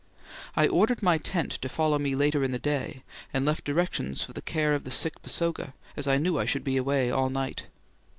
I 0.55 0.67
ordered 0.67 1.03
my 1.03 1.19
tent 1.19 1.51
to 1.61 1.69
follow 1.69 1.99
me 1.99 2.15
later 2.15 2.43
in 2.43 2.51
the 2.51 2.57
day, 2.57 3.03
and 3.31 3.45
left 3.45 3.65
directions 3.65 4.23
for 4.23 4.33
the 4.33 4.41
care 4.41 4.73
of 4.73 4.83
the 4.83 4.89
sick 4.89 5.21
Basoga, 5.21 5.75
as 5.95 6.07
I 6.07 6.17
knew 6.17 6.39
I 6.39 6.45
should 6.45 6.63
be 6.63 6.75
away 6.75 7.11
all 7.11 7.29
night. 7.29 7.67